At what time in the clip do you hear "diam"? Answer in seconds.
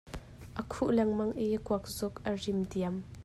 2.71-2.95